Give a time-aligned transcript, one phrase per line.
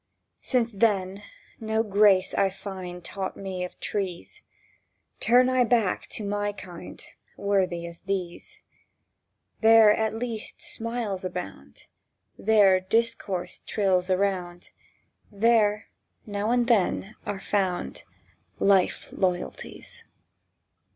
[0.41, 1.21] Since, then,
[1.59, 4.41] no grace I find Taught me of trees,
[5.19, 7.05] Turn I back to my kind,
[7.37, 8.57] Worthy as these.
[9.59, 11.85] There at least smiles abound,
[12.35, 14.71] There discourse trills around,
[15.31, 15.85] There,
[16.25, 18.03] now and then, are found
[18.59, 20.03] Life loyalties.